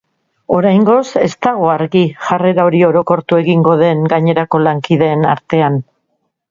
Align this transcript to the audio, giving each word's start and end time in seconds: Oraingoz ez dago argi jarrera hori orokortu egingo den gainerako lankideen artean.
Oraingoz 0.59 1.03
ez 1.25 1.33
dago 1.47 1.69
argi 1.73 2.01
jarrera 2.29 2.65
hori 2.71 2.81
orokortu 2.91 3.41
egingo 3.45 3.77
den 3.83 4.03
gainerako 4.17 4.67
lankideen 4.71 5.33
artean. 5.37 5.81